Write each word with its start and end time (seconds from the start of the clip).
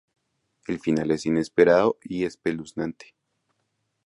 El 0.65 0.79
final 0.79 1.11
es 1.11 1.27
inesperado 1.27 1.99
y 2.01 2.23
espeluznante. 2.25 3.13